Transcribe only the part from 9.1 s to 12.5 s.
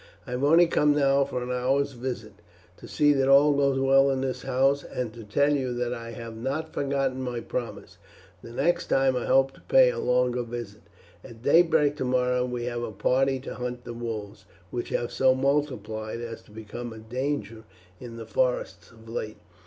I hope to pay a longer visit. At daybreak tomorrow